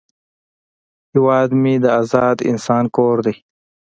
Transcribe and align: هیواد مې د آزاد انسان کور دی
هیواد 1.11 1.49
مې 1.61 1.73
د 1.83 1.85
آزاد 2.01 2.37
انسان 2.51 2.83
کور 2.95 3.17
دی 3.25 3.35